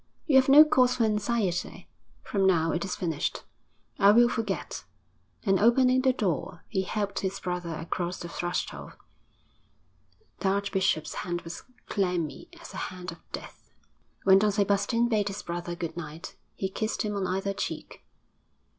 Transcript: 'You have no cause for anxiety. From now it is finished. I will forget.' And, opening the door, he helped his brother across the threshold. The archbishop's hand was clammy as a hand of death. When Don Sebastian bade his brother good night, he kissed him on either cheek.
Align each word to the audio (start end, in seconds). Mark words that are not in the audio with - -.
'You 0.25 0.37
have 0.37 0.49
no 0.49 0.65
cause 0.65 0.95
for 0.95 1.03
anxiety. 1.03 1.87
From 2.23 2.47
now 2.47 2.71
it 2.71 2.83
is 2.83 2.95
finished. 2.95 3.43
I 3.99 4.09
will 4.11 4.29
forget.' 4.29 4.83
And, 5.45 5.59
opening 5.59 6.01
the 6.01 6.11
door, 6.11 6.63
he 6.69 6.81
helped 6.81 7.19
his 7.19 7.39
brother 7.39 7.69
across 7.75 8.17
the 8.17 8.27
threshold. 8.27 8.93
The 10.39 10.47
archbishop's 10.49 11.13
hand 11.21 11.41
was 11.43 11.65
clammy 11.85 12.49
as 12.59 12.73
a 12.73 12.77
hand 12.89 13.11
of 13.11 13.19
death. 13.31 13.69
When 14.23 14.39
Don 14.39 14.51
Sebastian 14.51 15.07
bade 15.07 15.27
his 15.27 15.43
brother 15.43 15.75
good 15.75 15.95
night, 15.95 16.35
he 16.55 16.67
kissed 16.67 17.03
him 17.03 17.15
on 17.15 17.27
either 17.27 17.53
cheek. 17.53 18.03